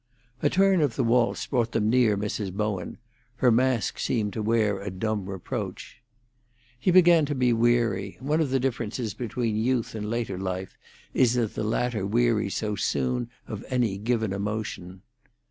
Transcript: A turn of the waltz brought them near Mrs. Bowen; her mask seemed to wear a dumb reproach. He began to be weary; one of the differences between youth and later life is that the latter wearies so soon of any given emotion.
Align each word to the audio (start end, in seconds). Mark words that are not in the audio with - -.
A 0.41 0.49
turn 0.49 0.81
of 0.81 0.95
the 0.95 1.03
waltz 1.03 1.45
brought 1.45 1.73
them 1.73 1.87
near 1.87 2.17
Mrs. 2.17 2.51
Bowen; 2.51 2.97
her 3.35 3.51
mask 3.51 3.99
seemed 3.99 4.33
to 4.33 4.41
wear 4.41 4.79
a 4.81 4.89
dumb 4.89 5.29
reproach. 5.29 6.01
He 6.79 6.89
began 6.89 7.23
to 7.27 7.35
be 7.35 7.53
weary; 7.53 8.17
one 8.19 8.41
of 8.41 8.49
the 8.49 8.59
differences 8.59 9.13
between 9.13 9.55
youth 9.57 9.93
and 9.93 10.09
later 10.09 10.39
life 10.39 10.75
is 11.13 11.35
that 11.35 11.53
the 11.53 11.63
latter 11.63 12.03
wearies 12.03 12.55
so 12.55 12.75
soon 12.75 13.29
of 13.47 13.63
any 13.69 13.99
given 13.99 14.33
emotion. 14.33 15.03